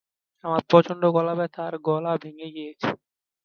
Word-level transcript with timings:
আমার 0.43 0.61
প্রচন্ড 0.69 1.03
গলা 1.15 1.33
ব্যথা 1.35 1.61
আর 1.67 1.75
গলা 1.87 2.11
ভেঙ্গে 2.21 2.47
গিয়েছে। 2.55 2.89